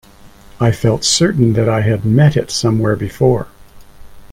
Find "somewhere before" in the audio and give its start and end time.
2.49-3.49